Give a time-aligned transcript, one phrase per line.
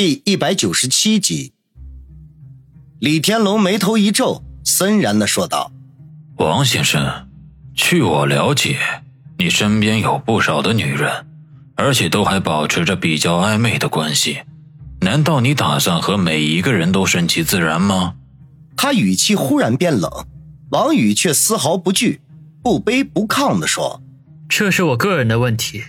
[0.00, 1.54] 第一百九十七集，
[3.00, 5.72] 李天龙眉头一皱，森然的说道
[6.38, 7.28] ：“王先生，
[7.74, 8.78] 据我了解，
[9.38, 11.26] 你身边有不少的女人，
[11.74, 14.42] 而且都还保持着比较暧昧的关系。
[15.00, 18.14] 难道你打算和每一个人都顺其自然吗？”
[18.78, 20.08] 他语气忽然变冷，
[20.70, 22.20] 王宇却丝毫不惧，
[22.62, 24.00] 不卑不亢的说
[24.48, 25.82] ：“这是我个人的问题，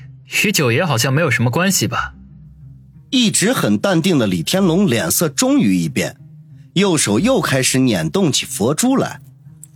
[0.44, 2.16] 与九爷好像没有什么关系吧？”
[3.12, 6.18] 一直很淡定的李天龙脸色终于一变，
[6.74, 9.20] 右手又开始捻动起佛珠来，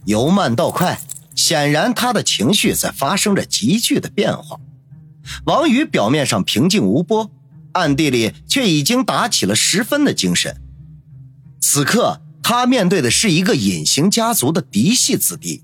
[0.05, 0.99] 由慢到快，
[1.35, 4.59] 显然他的情绪在发生着急剧的变化。
[5.45, 7.31] 王宇表面上平静无波，
[7.71, 10.55] 暗地里却已经打起了十分的精神。
[11.59, 15.63] 此刻他面对的是一个隐形家族的嫡系子弟，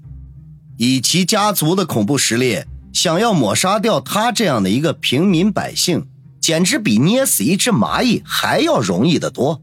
[0.78, 6.08] 以其家族的恐怖实力，想要抹杀掉他这样的一个平民百姓。
[6.50, 9.62] 简直比捏死一只蚂蚁还要容易得多。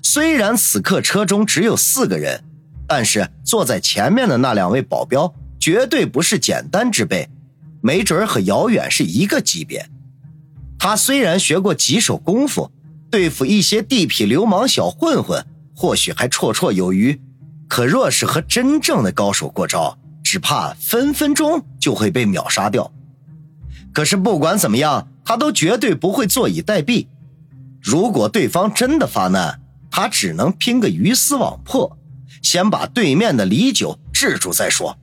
[0.00, 2.44] 虽然此刻车中只有四个人，
[2.86, 7.28] 但是坐在前面的那两位保镖绝对不是简单之辈，
[7.82, 9.90] 没准和姚远是一个级别。
[10.78, 12.70] 他虽然学过几手功夫，
[13.10, 17.20] 对付一些地痞流氓小混混或许还绰绰有余，
[17.66, 22.92] 可若是和真正的高手过招，只怕分分钟就会被秒杀掉。
[23.92, 25.08] 可是不管怎么样。
[25.24, 27.06] 他都绝对不会坐以待毙。
[27.82, 31.96] 如果对方真的发难，他只能拼个鱼死网破，
[32.42, 34.98] 先把对面的李九制住再说。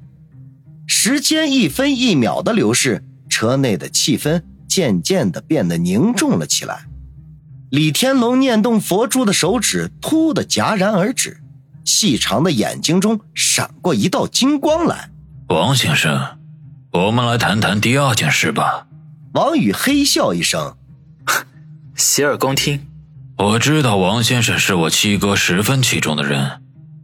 [0.87, 6.85] 时间一分一秒的流逝，车内的气氛渐渐的变得凝重了起来。
[7.69, 11.41] 李天龙念动佛珠的手指突的戛然而止，
[11.85, 15.09] 细长的眼睛中闪过一道金光来。
[15.47, 16.37] 王先生，
[16.91, 18.87] 我们来谈谈第二件事吧。
[19.33, 20.75] 王宇嘿笑一声，
[21.95, 22.85] 洗耳恭听。
[23.37, 26.61] 我知道王先生是我七哥十分器重的人，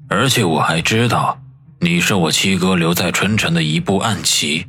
[0.10, 1.40] 而且我还知道
[1.80, 4.68] 你是我七哥留在春城的一步暗棋。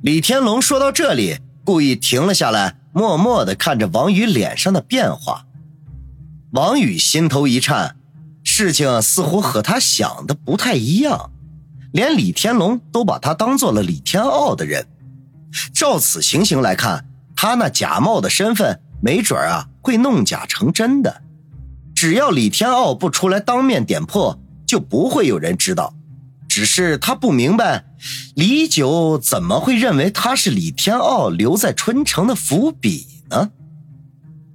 [0.00, 5.44] 李天龙说到这里，故意停了下来，默默的看着王宇脸上的变化。
[6.52, 7.96] 王宇心头一颤，
[8.44, 11.32] 事情似乎和他想的不太一样，
[11.92, 14.86] 连李天龙都把他当做了李天傲的人。
[15.72, 21.22] 照此情形来看，他那假冒的身份没准啊会弄假成真的。
[21.94, 25.94] 只要李天傲不出来当面点破，就不会有人知道。
[26.48, 27.84] 只是他不明白，
[28.34, 33.50] 李九怎么会认为他是李天傲留在春城的伏笔呢？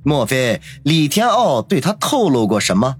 [0.03, 2.97] 莫非李天傲对他透露过什么？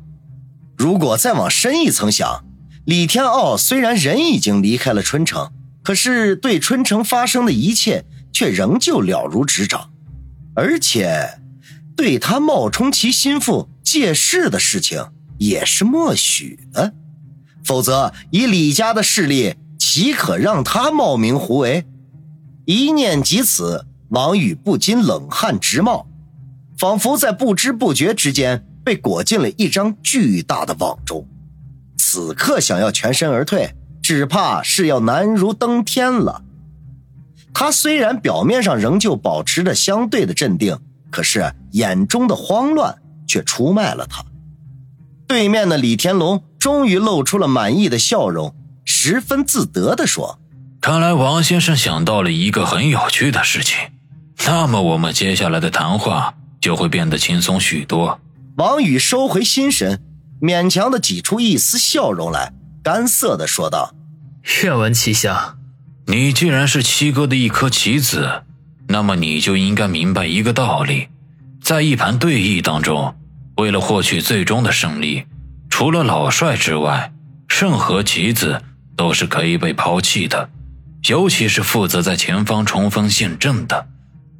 [0.78, 2.44] 如果再往深一层想，
[2.86, 5.52] 李天傲虽然人已经离开了春城。
[5.88, 8.04] 可是，对春城发生的一切
[8.34, 9.90] 却仍旧了如指掌，
[10.54, 11.40] 而且
[11.96, 15.02] 对他冒充其心腹借势的事情
[15.38, 16.94] 也是默许的。
[17.64, 21.86] 否则，以李家的势力，岂可让他冒名胡为？
[22.66, 26.06] 一念及此，王宇不禁冷汗直冒，
[26.78, 31.26] 仿佛在不知不觉之间被裹进了一张巨大的网中。
[31.98, 33.74] 此刻，想要全身而退。
[34.08, 36.42] 只怕是要难如登天了。
[37.54, 40.80] 他虽然表面上仍旧保持着相对的镇定，
[41.12, 44.24] 可是眼中的慌乱却出卖了他。
[45.28, 50.40] 对面的李天龙终于露出了满意的笑容，十分自得地说
[50.80, 53.78] ：“看来王先生想到了一个很有趣的事情，
[54.48, 58.22] 那么我们接下来的谈话就会变得轻松许多。”
[58.56, 60.02] 王宇收回心神，
[60.42, 62.54] 勉强的挤出一丝笑容来，
[62.88, 63.94] 干涩的说道。
[64.64, 65.58] 愿闻其详。
[66.06, 68.44] 你既然是七哥的一颗棋子，
[68.88, 71.10] 那么你就应该明白一个道理：
[71.62, 73.14] 在一盘对弈当中，
[73.58, 75.26] 为了获取最终的胜利，
[75.70, 77.12] 除了老帅之外，
[77.50, 78.62] 任何棋子
[78.96, 80.50] 都是可以被抛弃的。
[81.10, 83.86] 尤其是负责在前方冲锋陷阵的，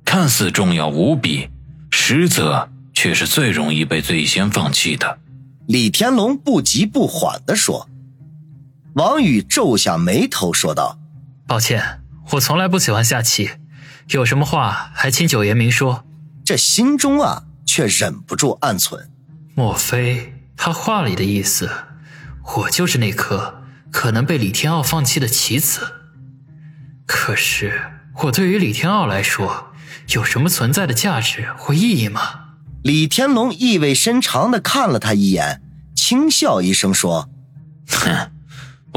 [0.06, 1.50] 看似重要无比，
[1.92, 5.20] 实则却是最容易被最先放弃的。
[5.68, 7.90] 李天龙不急不缓地说。
[8.98, 10.98] 王宇皱下眉头说道
[11.46, 12.02] ：“抱歉，
[12.32, 13.52] 我从来不喜欢下棋，
[14.10, 16.04] 有什么话还请九爷明说。”
[16.44, 19.12] 这心中啊，却忍不住暗存：
[19.54, 21.70] 莫非他话里的意思，
[22.56, 23.62] 我就是那颗
[23.92, 25.82] 可能被李天傲放弃的棋子？
[27.06, 27.92] 可是
[28.24, 29.68] 我对于李天傲来说，
[30.16, 32.22] 有什么存在的价值或意义吗？
[32.82, 35.62] 李天龙意味深长的看了他一眼，
[35.96, 37.30] 轻笑一声说
[37.88, 38.32] ：“哼。”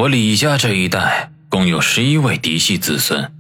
[0.01, 3.31] 我李家这一代共有十一位嫡系子孙，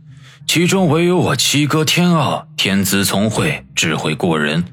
[0.47, 4.65] 其中唯有我七哥天傲天资聪慧，智慧过人，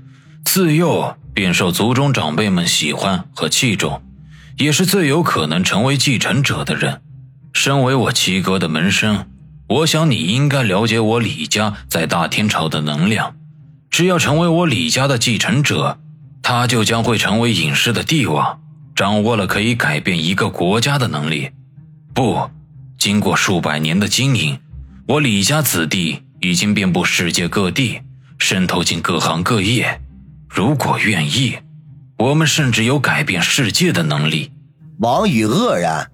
[0.44, 4.01] 自幼便受族中长辈们喜欢和器重，
[4.57, 7.00] 也是最有可能成为继承者的人。
[7.54, 9.25] 身为我七哥的门生，
[9.69, 13.38] 我想你应该了解我李家在大天朝的能量。
[13.89, 15.98] 只要成为我李家的继承者，
[16.44, 18.60] 他就将会成为隐世的帝王，
[18.94, 21.51] 掌握了可以改变一个国家的能力。
[22.17, 22.49] 不，
[22.97, 24.59] 经过数百年的经营，
[25.07, 28.01] 我李家子弟已经遍布世界各地，
[28.39, 30.01] 渗透进各行各业。
[30.49, 31.59] 如果愿意，
[32.17, 34.51] 我们甚至有改变世界的能力。
[34.97, 36.09] 王宇愕然。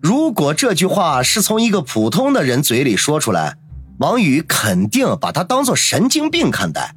[0.00, 3.56] 如果这句话是从一个普通的人嘴里说出来，
[3.98, 6.94] 王宇肯定把他当做神经病看待。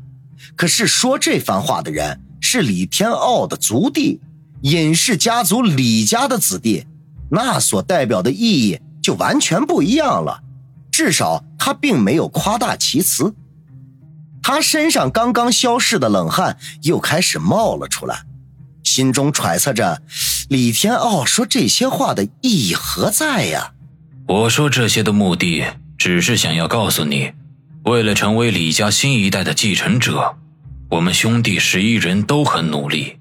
[0.55, 4.21] 可是说这番话的人是李天傲的族弟，
[4.61, 6.85] 尹氏家族李家的子弟，
[7.33, 10.43] 那所代表的意义就完全不一样了。
[10.91, 13.33] 至少他并没有夸大其词。
[14.43, 18.23] 他身上刚刚消逝的冷汗又开始冒了出来。
[18.83, 20.03] 心中揣测着，
[20.49, 23.71] 李天傲说这些话的意义何在呀？
[24.27, 25.65] 我说这些的目的，
[25.97, 27.31] 只是想要告诉你，
[27.85, 30.35] 为了成为李家新一代的继承者，
[30.91, 33.17] 我们兄弟十一人都很努力。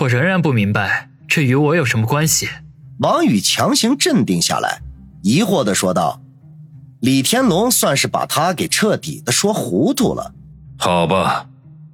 [0.00, 2.48] 我仍然不明白，这与我有什么关系？
[3.00, 4.80] 王宇强行镇定下来，
[5.22, 6.20] 疑惑的说道
[7.00, 10.32] ：“李天龙算是把他给彻底的说糊涂了。”
[10.78, 11.48] 好吧，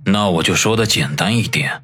[0.05, 1.83] 那我就说的简单一点。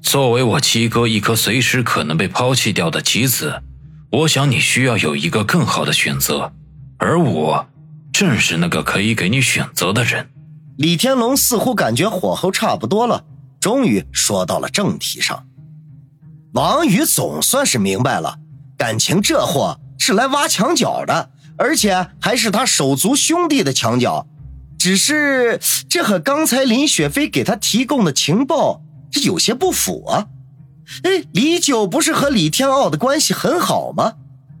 [0.00, 3.62] 作为我七哥一颗随时可能被抛弃掉的棋子，
[4.10, 6.52] 我想你需要有一个更好的选择，
[6.98, 7.66] 而我
[8.12, 10.28] 正是那个可以给你选择的人。
[10.76, 13.24] 李天龙似乎感觉火候差不多了，
[13.60, 15.46] 终于说到了正题上。
[16.52, 18.38] 王宇总算是明白了，
[18.82, 24.26] 感情这货是来挖墙脚的，而且还是他手足兄弟的墙脚。
[24.76, 28.82] 只是这和刚才林雪飞给他提供的情报。
[29.12, 30.26] 这有些不符啊！
[31.04, 34.14] 哎，李九不是和李天傲的关系很好吗？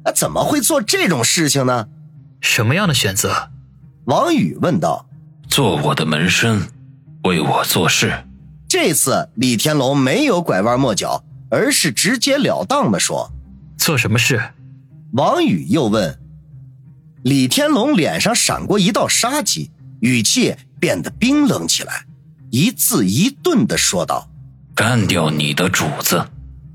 [0.04, 1.88] 啊，怎么会做这种事情呢？
[2.40, 3.50] 什么样的选择？
[4.04, 5.06] 王宇问道。
[5.48, 6.68] 做我的门生，
[7.24, 8.24] 为我做事。
[8.68, 13.32] 这次李天龙没有拐弯抹角，而是直截了当的说
[13.84, 14.40] ：“做什么事？”
[15.14, 16.18] 王宇又问。
[17.24, 19.70] 李天龙脸上闪过一道杀机，
[20.00, 22.06] 语气变得冰冷起来，
[22.50, 24.28] 一字一顿的说道。
[24.74, 26.26] 干掉你的主子！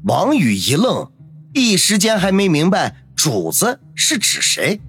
[0.04, 1.12] 王宇一愣，
[1.54, 4.80] 一时间还没明白主子是指谁，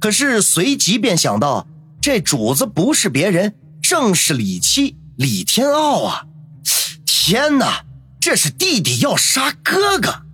[0.00, 1.68] 可是随即便想到，
[2.00, 6.26] 这主子不是别人，正是李七李天傲啊！
[7.04, 7.84] 天哪，
[8.18, 10.25] 这是弟弟要杀哥哥！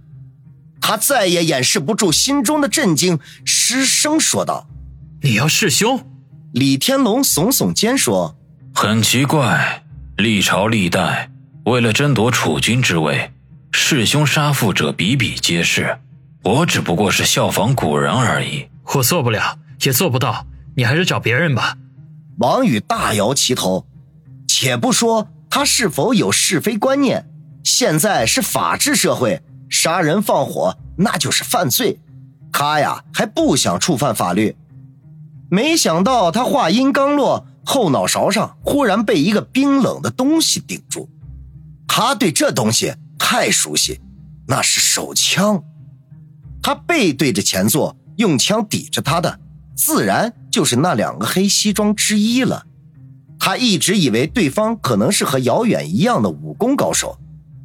[0.83, 4.67] 他再也掩饰不住心中的震惊，失声说道
[5.23, 6.05] ：“你要弑兄？”
[6.53, 8.37] 李天龙耸耸肩说
[8.75, 9.85] ：“很奇怪，
[10.19, 11.31] 历朝历代。”
[11.65, 13.33] 为了争夺储君之位，
[13.71, 15.97] 弑兄杀父者比比皆是。
[16.43, 18.67] 我只不过是效仿古人而已。
[18.95, 20.45] 我做不了，也做不到。
[20.75, 21.77] 你还是找别人吧。
[22.39, 23.87] 王宇大摇其头。
[24.49, 27.27] 且不说他是否有是非观念，
[27.63, 29.41] 现在是法治社会，
[29.73, 31.99] 杀人放火那就是犯罪。
[32.53, 34.55] 他呀还不想触犯法律。
[35.51, 41.09] 没想到他话音刚落，后脑勺上忽然被一个冰冷的东西顶住。
[41.89, 44.01] 他对这东西太熟悉，
[44.47, 45.65] 那是手枪。
[46.63, 49.41] 他背对着前座，用枪抵着他的，
[49.75, 52.67] 自然就是那两个黑西装之一了。
[53.39, 57.19] 他一直以为对方可能是和姚远一样的武功高手，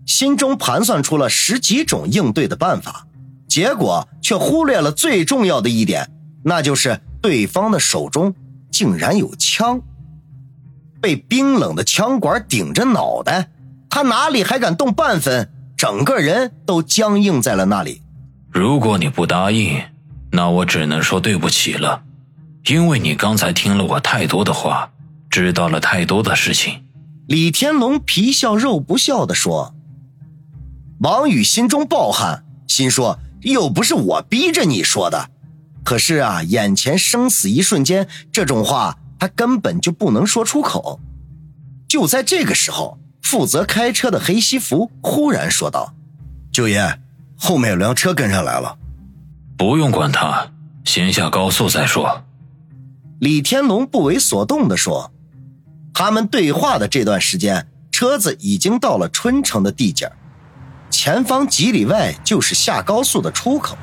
[0.08, 3.06] 心中盘算出了十几种应对的办法，
[3.48, 6.10] 结果却忽略了最重要的一点，
[6.44, 8.34] 那就是对方的手中
[8.72, 9.82] 竟然有枪，
[11.02, 13.50] 被冰冷的枪管顶着脑袋。
[13.90, 18.02] 他哪里还敢动半分，整个人都僵硬在了那里。
[18.50, 19.82] 如果你不答应，
[20.32, 22.04] 那我只能说对不起了，
[22.68, 24.90] 因为你刚才听了我太多的话，
[25.30, 26.84] 知道了太多的事情。
[27.28, 29.74] 李天龙皮笑肉不笑地说。
[31.00, 35.30] 王宇心中暴汗，心说又不是我逼着你说的，
[35.84, 41.00] 可是啊，眼前生死一瞬间，这种话他根本就不能说出口。
[41.88, 42.98] 就在这个时候。
[43.20, 45.94] 负责开车的黑西服忽然说道
[46.50, 46.98] ：“九爷，
[47.36, 48.78] 后面有辆车跟上来了，
[49.58, 50.50] 不用管他，
[50.86, 52.24] 先下高速再说。”
[53.20, 55.12] 李天龙不为所动地说
[55.94, 60.10] ：“他们对话的这段时间，车子已经到了春城的地界，
[60.90, 63.78] 前方几里外就是下高速的出口。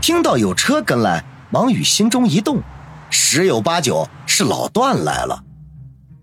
[0.00, 2.62] 听到有车跟来，王宇心中一动，
[3.10, 5.44] 十有八九是老段来了。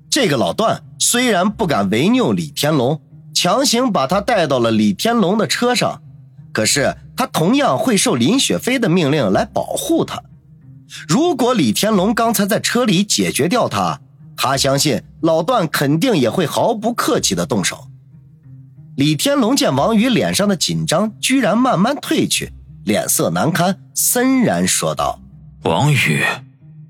[0.09, 2.99] 这个老段。”虽然不敢违拗李天龙，
[3.33, 6.01] 强行把他带到了李天龙的车上。
[6.51, 10.21] 可是他同样会受林雪飞的命令来保护他。
[11.07, 14.01] 如果李天龙刚才在车里解决掉他，
[14.35, 17.87] 他相信老段肯定也会毫不客气的动手。
[18.97, 22.51] 李天龙见王宇脸上的紧张居然慢慢褪去，
[22.83, 25.21] 脸色难堪，森然说道
[25.61, 26.25] ：“王宇，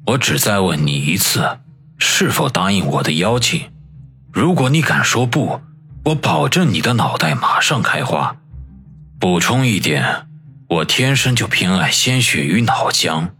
[0.06, 1.60] 我只再问你一次，
[1.98, 3.60] 是否答应我的邀请？
[4.32, 5.60] 如果你敢说不，
[6.06, 8.38] 我保证你的脑袋马上开花。
[9.20, 10.28] 补充一点，
[10.70, 13.32] 我天生就偏爱鲜血与脑浆。”